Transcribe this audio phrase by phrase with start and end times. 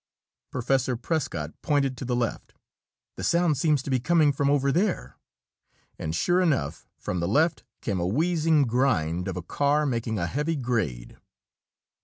[0.49, 2.55] Professor Prescott pointed to the left.
[3.17, 5.15] "The sound seems to be coming from over there."
[5.99, 10.25] And sure enough, from the left came a wheezing grind of a car making a
[10.25, 11.17] heavy grade.